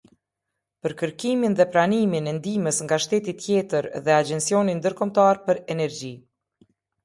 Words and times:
Për 0.85 0.95
kërkimin 1.01 1.57
dhe 1.59 1.67
pranimin 1.75 2.31
e 2.33 2.33
ndihmës 2.39 2.81
nga 2.87 2.99
shteti 3.05 3.37
tjetër 3.45 3.91
dhe 4.09 4.17
Agjencioni 4.25 4.77
Ndërkombëtar 4.81 5.45
për 5.47 5.65
Energji. 5.79 6.15